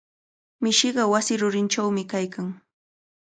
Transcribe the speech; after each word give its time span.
Mishiqa 0.63 1.03
wasi 1.11 1.33
rurinchawmi 1.41 2.03
kaykan. 2.11 2.49